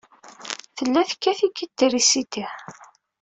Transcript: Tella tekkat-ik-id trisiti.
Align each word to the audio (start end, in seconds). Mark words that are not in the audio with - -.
Tella 0.75 1.01
tekkat-ik-id 1.09 1.71
trisiti. 1.79 2.45